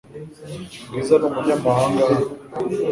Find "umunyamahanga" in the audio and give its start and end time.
1.29-2.01